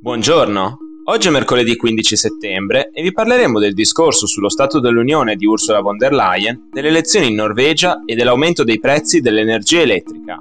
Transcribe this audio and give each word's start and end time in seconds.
Buongiorno, 0.00 0.78
oggi 1.06 1.26
è 1.26 1.30
mercoledì 1.32 1.74
15 1.74 2.14
settembre 2.14 2.92
e 2.92 3.02
vi 3.02 3.12
parleremo 3.12 3.58
del 3.58 3.74
discorso 3.74 4.28
sullo 4.28 4.48
Stato 4.48 4.78
dell'Unione 4.78 5.34
di 5.34 5.44
Ursula 5.44 5.80
von 5.80 5.96
der 5.96 6.12
Leyen, 6.12 6.68
delle 6.70 6.86
elezioni 6.86 7.26
in 7.26 7.34
Norvegia 7.34 8.04
e 8.06 8.14
dell'aumento 8.14 8.62
dei 8.62 8.78
prezzi 8.78 9.20
dell'energia 9.20 9.80
elettrica. 9.80 10.40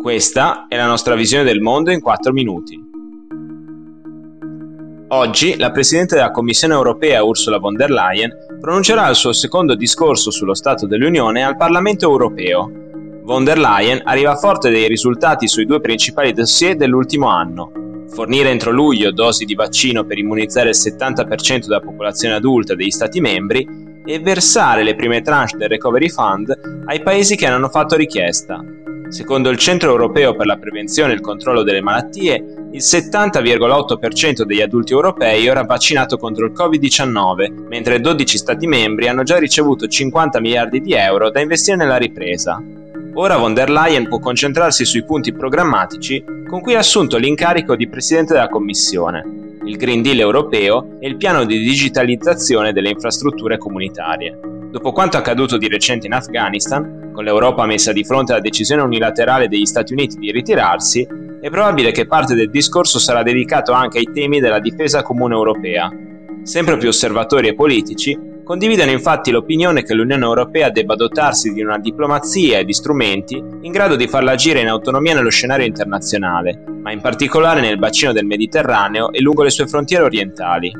Questa 0.00 0.66
è 0.68 0.76
la 0.76 0.86
nostra 0.86 1.16
visione 1.16 1.42
del 1.42 1.60
mondo 1.60 1.90
in 1.90 2.00
4 2.00 2.32
minuti. 2.32 2.80
Oggi 5.08 5.56
la 5.56 5.72
Presidente 5.72 6.14
della 6.14 6.30
Commissione 6.30 6.74
europea 6.74 7.24
Ursula 7.24 7.58
von 7.58 7.74
der 7.74 7.90
Leyen 7.90 8.30
pronuncerà 8.60 9.08
il 9.08 9.16
suo 9.16 9.32
secondo 9.32 9.74
discorso 9.74 10.30
sullo 10.30 10.54
Stato 10.54 10.86
dell'Unione 10.86 11.42
al 11.42 11.56
Parlamento 11.56 12.08
europeo. 12.08 12.70
Von 13.24 13.42
der 13.42 13.58
Leyen 13.58 14.02
arriva 14.04 14.36
forte 14.36 14.70
dei 14.70 14.86
risultati 14.86 15.48
sui 15.48 15.66
due 15.66 15.80
principali 15.80 16.32
dossier 16.32 16.76
dell'ultimo 16.76 17.26
anno, 17.26 17.72
fornire 18.08 18.50
entro 18.50 18.70
luglio 18.70 19.12
dosi 19.12 19.44
di 19.44 19.54
vaccino 19.54 20.04
per 20.04 20.18
immunizzare 20.18 20.70
il 20.70 20.76
70% 20.76 21.66
della 21.66 21.80
popolazione 21.80 22.34
adulta 22.34 22.74
degli 22.74 22.90
Stati 22.90 23.20
membri 23.20 23.66
e 24.04 24.18
versare 24.20 24.82
le 24.82 24.94
prime 24.94 25.20
tranche 25.20 25.56
del 25.56 25.68
Recovery 25.68 26.08
Fund 26.08 26.84
ai 26.86 27.00
paesi 27.02 27.36
che 27.36 27.46
ne 27.46 27.52
hanno 27.52 27.68
fatto 27.68 27.96
richiesta. 27.96 28.64
Secondo 29.08 29.48
il 29.48 29.56
Centro 29.56 29.90
europeo 29.90 30.36
per 30.36 30.46
la 30.46 30.58
prevenzione 30.58 31.12
e 31.12 31.14
il 31.14 31.22
controllo 31.22 31.62
delle 31.62 31.80
malattie, 31.80 32.68
il 32.72 32.80
70,8% 32.82 34.42
degli 34.42 34.60
adulti 34.60 34.92
europei 34.92 35.48
ora 35.48 35.64
vaccinato 35.64 36.18
contro 36.18 36.44
il 36.44 36.52
Covid-19, 36.52 37.68
mentre 37.68 38.00
12 38.00 38.36
Stati 38.36 38.66
membri 38.66 39.08
hanno 39.08 39.22
già 39.22 39.38
ricevuto 39.38 39.86
50 39.86 40.40
miliardi 40.40 40.80
di 40.82 40.92
euro 40.92 41.30
da 41.30 41.40
investire 41.40 41.78
nella 41.78 41.96
ripresa. 41.96 42.62
Ora 43.20 43.36
von 43.36 43.52
der 43.52 43.68
Leyen 43.68 44.06
può 44.06 44.20
concentrarsi 44.20 44.84
sui 44.84 45.04
punti 45.04 45.32
programmatici 45.32 46.22
con 46.48 46.60
cui 46.60 46.76
ha 46.76 46.78
assunto 46.78 47.16
l'incarico 47.16 47.74
di 47.74 47.88
Presidente 47.88 48.32
della 48.32 48.48
Commissione, 48.48 49.58
il 49.64 49.76
Green 49.76 50.02
Deal 50.02 50.20
europeo 50.20 50.98
e 51.00 51.08
il 51.08 51.16
piano 51.16 51.44
di 51.44 51.58
digitalizzazione 51.58 52.72
delle 52.72 52.90
infrastrutture 52.90 53.58
comunitarie. 53.58 54.38
Dopo 54.70 54.92
quanto 54.92 55.16
accaduto 55.16 55.56
di 55.56 55.66
recente 55.66 56.06
in 56.06 56.12
Afghanistan, 56.12 57.10
con 57.12 57.24
l'Europa 57.24 57.66
messa 57.66 57.90
di 57.90 58.04
fronte 58.04 58.30
alla 58.30 58.40
decisione 58.40 58.82
unilaterale 58.82 59.48
degli 59.48 59.66
Stati 59.66 59.94
Uniti 59.94 60.16
di 60.16 60.30
ritirarsi, 60.30 61.04
è 61.40 61.50
probabile 61.50 61.90
che 61.90 62.06
parte 62.06 62.36
del 62.36 62.50
discorso 62.50 63.00
sarà 63.00 63.24
dedicato 63.24 63.72
anche 63.72 63.98
ai 63.98 64.12
temi 64.12 64.38
della 64.38 64.60
difesa 64.60 65.02
comune 65.02 65.34
europea. 65.34 65.90
Sempre 66.44 66.76
più 66.76 66.86
osservatori 66.86 67.48
e 67.48 67.56
politici 67.56 68.16
condividono 68.48 68.90
infatti 68.90 69.30
l'opinione 69.30 69.82
che 69.82 69.92
l'Unione 69.92 70.24
Europea 70.24 70.70
debba 70.70 70.94
dotarsi 70.94 71.52
di 71.52 71.60
una 71.60 71.78
diplomazia 71.78 72.56
e 72.56 72.64
di 72.64 72.72
strumenti 72.72 73.36
in 73.36 73.70
grado 73.70 73.94
di 73.94 74.08
farla 74.08 74.30
agire 74.30 74.60
in 74.60 74.68
autonomia 74.68 75.12
nello 75.12 75.28
scenario 75.28 75.66
internazionale, 75.66 76.64
ma 76.80 76.90
in 76.90 77.02
particolare 77.02 77.60
nel 77.60 77.76
bacino 77.76 78.14
del 78.14 78.24
Mediterraneo 78.24 79.12
e 79.12 79.20
lungo 79.20 79.42
le 79.42 79.50
sue 79.50 79.66
frontiere 79.66 80.04
orientali. 80.04 80.72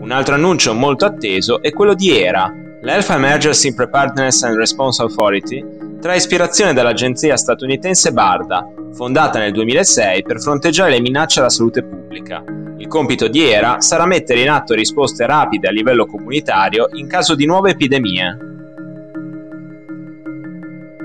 Un 0.00 0.10
altro 0.10 0.34
annuncio 0.34 0.74
molto 0.74 1.06
atteso 1.06 1.62
è 1.62 1.72
quello 1.72 1.94
di 1.94 2.14
ERA, 2.14 2.52
l'Health 2.82 3.08
Emergency 3.08 3.72
Preparedness 3.72 4.42
and 4.42 4.58
Response 4.58 5.00
Authority, 5.00 5.64
trae 6.04 6.16
ispirazione 6.16 6.74
dall'agenzia 6.74 7.34
statunitense 7.34 8.12
BARDA, 8.12 8.62
fondata 8.92 9.38
nel 9.38 9.52
2006 9.52 10.22
per 10.22 10.38
fronteggiare 10.38 10.90
le 10.90 11.00
minacce 11.00 11.40
alla 11.40 11.48
salute 11.48 11.82
pubblica. 11.82 12.44
Il 12.76 12.88
compito 12.88 13.26
di 13.26 13.42
ERA 13.42 13.80
sarà 13.80 14.04
mettere 14.04 14.42
in 14.42 14.50
atto 14.50 14.74
risposte 14.74 15.24
rapide 15.24 15.68
a 15.68 15.70
livello 15.70 16.04
comunitario 16.04 16.88
in 16.92 17.06
caso 17.06 17.34
di 17.34 17.46
nuove 17.46 17.70
epidemie. 17.70 18.36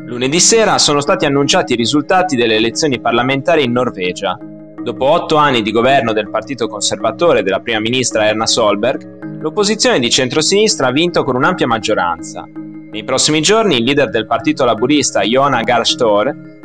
Lunedì 0.06 0.40
sera 0.42 0.78
sono 0.78 1.00
stati 1.00 1.26
annunciati 1.26 1.72
i 1.72 1.78
risultati 1.78 2.36
delle 2.36 2.56
elezioni 2.56 3.00
parlamentari 3.00 3.64
in 3.64 3.72
Norvegia. 3.72 4.38
Dopo 4.38 5.06
otto 5.06 5.38
anni 5.38 5.62
di 5.62 5.72
governo 5.72 6.12
del 6.12 6.30
partito 6.30 6.68
conservatore 6.68 7.42
della 7.42 7.62
prima 7.62 7.80
ministra 7.80 8.28
Erna 8.28 8.46
Solberg, 8.46 9.40
l'opposizione 9.40 10.00
di 10.00 10.10
centrosinistra 10.10 10.88
ha 10.88 10.92
vinto 10.92 11.24
con 11.24 11.38
un'ampia 11.38 11.68
maggioranza. 11.68 12.46
Nei 12.92 13.04
prossimi 13.04 13.40
giorni 13.40 13.78
il 13.78 13.84
leader 13.84 14.10
del 14.10 14.26
partito 14.26 14.66
laburista 14.66 15.22
Jona 15.22 15.62
Gahr 15.62 15.84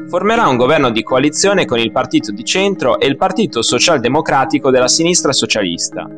formerà 0.09 0.47
un 0.47 0.57
governo 0.57 0.91
di 0.91 1.03
coalizione 1.03 1.67
con 1.67 1.79
il 1.79 1.93
partito 1.93 2.33
di 2.33 2.43
centro 2.45 2.99
e 2.99 3.07
il 3.07 3.19
partito 3.19 3.61
socialdemocratico 3.61 4.71
della 4.71 4.89
sinistra 4.89 5.33
socialista. 5.33 6.09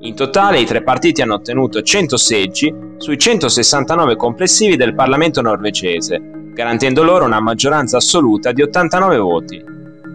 In 0.00 0.14
totale 0.16 0.58
i 0.58 0.64
tre 0.64 0.82
partiti 0.82 1.22
hanno 1.22 1.34
ottenuto 1.34 1.80
100 1.80 2.16
seggi 2.16 2.74
sui 2.96 3.16
169 3.16 4.16
complessivi 4.16 4.74
del 4.74 4.96
Parlamento 4.96 5.40
norvegese, 5.40 6.20
garantendo 6.52 7.04
loro 7.04 7.24
una 7.24 7.40
maggioranza 7.40 7.98
assoluta 7.98 8.50
di 8.50 8.62
89 8.62 9.16
voti. 9.18 9.64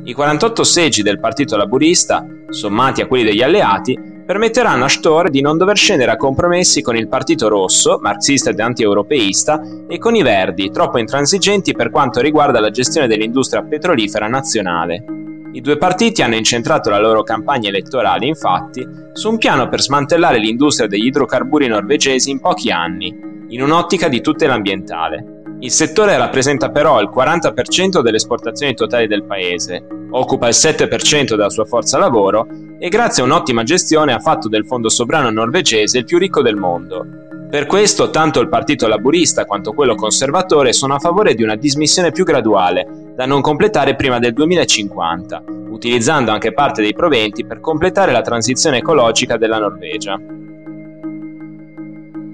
I 0.04 0.14
48 0.14 0.64
seggi 0.66 1.02
del 1.04 1.22
partito 1.22 1.56
laburista, 1.56 2.26
sommati 2.50 3.00
a 3.00 3.08
quelli 3.08 3.24
degli 3.24 3.42
alleati, 3.42 3.98
permetteranno 4.28 4.84
a 4.84 4.90
Stor 4.90 5.30
di 5.30 5.40
non 5.40 5.58
dover 5.58 5.78
scendere 5.78 6.12
a 6.12 6.18
compromessi 6.18 6.82
con 6.82 6.98
il 6.98 7.08
Partito 7.08 7.48
Rosso, 7.48 7.98
marxista 8.02 8.50
ed 8.50 8.60
anti-europeista, 8.60 9.62
e 9.88 9.98
con 10.00 10.16
i 10.16 10.22
Verdi, 10.22 10.70
troppo 10.70 10.98
intransigenti 10.98 11.72
per 11.72 11.90
quanto 11.90 12.20
riguarda 12.20 12.60
la 12.60 12.70
gestione 12.70 13.08
dell'industria 13.08 13.64
petrolifera 13.64 14.28
nazionale. 14.28 15.06
I 15.54 15.62
due 15.62 15.78
partiti 15.78 16.22
hanno 16.24 16.36
incentrato 16.36 16.90
la 16.90 17.00
loro 17.00 17.24
campagna 17.24 17.70
elettorale, 17.70 18.26
infatti, 18.26 18.86
su 19.14 19.30
un 19.30 19.38
piano 19.38 19.70
per 19.70 19.80
smantellare 19.80 20.40
l'industria 20.40 20.90
degli 20.90 21.06
idrocarburi 21.06 21.68
norvegesi 21.68 22.30
in 22.30 22.42
pochi 22.42 22.70
anni, 22.70 23.18
in 23.48 23.62
un'ottica 23.62 24.10
di 24.10 24.20
tutela 24.20 24.56
ambientale. 24.56 25.37
Il 25.60 25.72
settore 25.72 26.16
rappresenta 26.18 26.70
però 26.70 27.02
il 27.02 27.10
40% 27.14 28.02
delle 28.02 28.18
esportazioni 28.18 28.76
totali 28.76 29.08
del 29.08 29.24
paese, 29.24 29.84
occupa 30.12 30.48
il 30.48 30.54
7% 30.56 31.30
della 31.30 31.50
sua 31.50 31.66
forza 31.66 31.98
lavoro 31.98 32.48
e 32.78 32.90
grazie 32.90 33.24
a 33.24 33.26
un'ottima 33.26 33.64
gestione 33.64 34.14
ha 34.14 34.20
fatto 34.20 34.50
del 34.50 34.68
fondo 34.68 34.88
sovrano 34.88 35.32
norvegese 35.32 35.98
il 35.98 36.06
più 36.06 36.20
ricco 36.20 36.44
del 36.44 36.58
mondo. 36.58 37.06
Per 37.50 37.66
questo 37.66 38.12
tanto 38.12 38.40
il 38.40 38.50
partito 38.50 38.88
laburista 38.88 39.46
quanto 39.46 39.72
quello 39.72 39.96
conservatore 39.96 40.74
sono 40.74 40.94
a 40.94 41.00
favore 41.00 41.34
di 41.34 41.42
una 41.42 41.56
dismissione 41.56 42.12
più 42.12 42.24
graduale, 42.24 43.14
da 43.16 43.26
non 43.26 43.42
completare 43.42 43.96
prima 43.96 44.20
del 44.20 44.34
2050, 44.34 45.44
utilizzando 45.70 46.30
anche 46.30 46.54
parte 46.54 46.84
dei 46.84 46.94
proventi 46.94 47.46
per 47.46 47.62
completare 47.62 48.12
la 48.12 48.22
transizione 48.22 48.78
ecologica 48.78 49.38
della 49.38 49.58
Norvegia. 49.58 50.20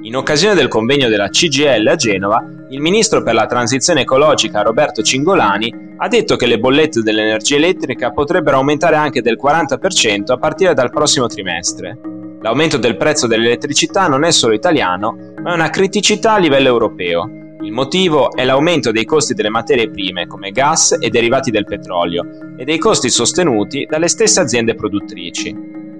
In 0.01 0.15
occasione 0.17 0.55
del 0.55 0.67
convegno 0.67 1.07
della 1.07 1.29
CGL 1.29 1.87
a 1.87 1.95
Genova, 1.95 2.43
il 2.73 2.81
ministro 2.81 3.21
per 3.21 3.35
la 3.35 3.45
transizione 3.45 4.01
ecologica 4.01 4.63
Roberto 4.63 5.03
Cingolani 5.03 5.91
ha 5.97 6.07
detto 6.07 6.35
che 6.35 6.47
le 6.47 6.57
bollette 6.57 7.03
dell'energia 7.03 7.55
elettrica 7.55 8.09
potrebbero 8.09 8.57
aumentare 8.57 8.95
anche 8.95 9.21
del 9.21 9.37
40% 9.39 10.31
a 10.31 10.37
partire 10.37 10.73
dal 10.73 10.89
prossimo 10.89 11.27
trimestre. 11.27 11.99
L'aumento 12.41 12.77
del 12.77 12.97
prezzo 12.97 13.27
dell'elettricità 13.27 14.07
non 14.07 14.23
è 14.23 14.31
solo 14.31 14.55
italiano, 14.55 15.15
ma 15.43 15.51
è 15.51 15.53
una 15.53 15.69
criticità 15.69 16.33
a 16.33 16.39
livello 16.39 16.67
europeo. 16.67 17.29
Il 17.61 17.71
motivo 17.71 18.31
è 18.31 18.43
l'aumento 18.43 18.91
dei 18.91 19.05
costi 19.05 19.35
delle 19.35 19.49
materie 19.49 19.91
prime 19.91 20.25
come 20.25 20.49
gas 20.49 20.97
e 20.99 21.09
derivati 21.09 21.51
del 21.51 21.65
petrolio 21.65 22.25
e 22.57 22.63
dei 22.63 22.79
costi 22.79 23.09
sostenuti 23.11 23.85
dalle 23.87 24.07
stesse 24.07 24.39
aziende 24.39 24.73
produttrici. 24.73 25.55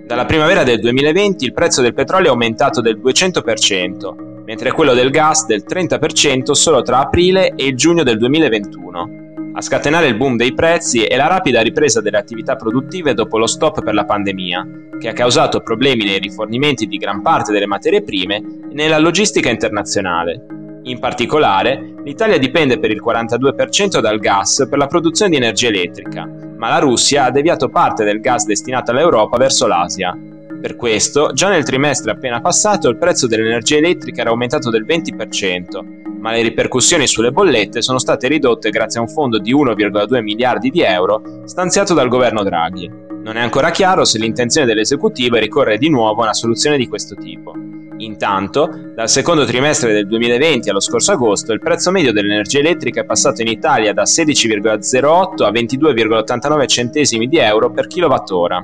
Dalla 0.08 0.26
primavera 0.26 0.64
del 0.64 0.80
2020 0.80 1.46
il 1.46 1.54
prezzo 1.54 1.84
del 1.84 1.94
petrolio 1.94 2.30
è 2.30 2.32
aumentato 2.32 2.82
del 2.82 3.00
200%, 3.00 4.33
mentre 4.46 4.72
quello 4.72 4.94
del 4.94 5.10
gas 5.10 5.46
del 5.46 5.64
30% 5.68 6.52
solo 6.52 6.82
tra 6.82 7.00
aprile 7.00 7.54
e 7.56 7.74
giugno 7.76 8.04
del 8.04 8.18
2021. 8.18 9.22
A 9.56 9.62
scatenare 9.62 10.08
il 10.08 10.16
boom 10.16 10.36
dei 10.36 10.54
prezzi 10.54 11.04
è 11.04 11.16
la 11.16 11.28
rapida 11.28 11.62
ripresa 11.62 12.02
delle 12.02 12.18
attività 12.18 12.56
produttive 12.56 13.14
dopo 13.14 13.38
lo 13.38 13.46
stop 13.46 13.84
per 13.84 13.94
la 13.94 14.04
pandemia, 14.04 14.68
che 15.00 15.10
ha 15.10 15.14
causato 15.14 15.62
problemi 15.62 16.06
nei 16.06 16.18
rifornimenti 16.18 16.88
di 16.88 16.98
gran 16.98 17.22
parte 17.22 17.52
delle 17.52 17.68
materie 17.68 18.02
prime 18.02 18.38
e 18.38 18.74
nella 18.74 18.98
logistica 18.98 19.52
internazionale. 19.52 20.46
In 20.86 21.00
particolare, 21.00 21.94
l'Italia 22.04 22.40
dipende 22.40 22.80
per 22.80 22.90
il 22.90 23.02
42% 23.02 24.00
dal 24.00 24.20
gas 24.20 24.66
per 24.68 24.80
la 24.80 24.88
produzione 24.88 25.32
di 25.32 25.38
energia 25.38 25.68
elettrica, 25.68 26.28
ma 26.58 26.70
la 26.70 26.80
Russia 26.80 27.26
ha 27.26 27.32
deviato 27.32 27.70
parte 27.70 28.04
del 28.04 28.20
gas 28.20 28.46
destinato 28.46 28.90
all'Europa 28.90 29.38
verso 29.38 29.68
l'Asia. 29.68 30.18
Per 30.64 30.78
questo, 30.78 31.34
già 31.34 31.50
nel 31.50 31.66
trimestre 31.66 32.12
appena 32.12 32.40
passato 32.40 32.88
il 32.88 32.96
prezzo 32.96 33.28
dell'energia 33.28 33.76
elettrica 33.76 34.22
era 34.22 34.30
aumentato 34.30 34.70
del 34.70 34.86
20%, 34.86 36.22
ma 36.22 36.32
le 36.32 36.42
ripercussioni 36.42 37.06
sulle 37.06 37.34
bollette 37.34 37.82
sono 37.82 38.00
state 38.00 38.30
ridotte 38.30 38.70
grazie 38.70 39.02
a 39.02 39.04
un 39.04 39.10
fondo 39.10 39.40
di 39.40 39.54
1,2 39.54 40.22
miliardi 40.22 40.70
di 40.70 40.80
euro 40.80 41.42
stanziato 41.44 41.94
dal 41.94 42.08
governo 42.08 42.44
Draghi. 42.44 42.90
Non 43.24 43.36
è 43.36 43.42
ancora 43.42 43.72
chiaro 43.72 44.06
se 44.06 44.18
l'intenzione 44.20 44.66
dell'esecutivo 44.66 45.36
è 45.36 45.42
ricorrere 45.42 45.78
di 45.78 45.90
nuovo 45.90 46.22
a 46.22 46.24
una 46.24 46.34
soluzione 46.34 46.78
di 46.78 46.88
questo 46.88 47.16
tipo. 47.16 47.54
Intanto, 47.98 48.70
dal 48.96 49.10
secondo 49.10 49.44
trimestre 49.44 49.92
del 49.92 50.08
2020 50.08 50.70
allo 50.70 50.80
scorso 50.80 51.12
agosto, 51.12 51.52
il 51.52 51.60
prezzo 51.60 51.92
medio 51.92 52.14
dell'energia 52.14 52.60
elettrica 52.60 53.02
è 53.02 53.06
passato 53.06 53.42
in 53.42 53.50
Italia 53.50 53.92
da 53.92 54.04
16,08 54.04 55.44
a 55.44 55.52
22,89 55.52 56.68
centesimi 56.68 57.28
di 57.28 57.36
euro 57.36 57.70
per 57.70 57.88
kilowattora. 57.88 58.64